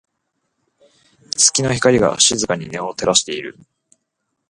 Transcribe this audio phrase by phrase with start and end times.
[1.37, 3.55] 月の光が、静かに庭を照らしている。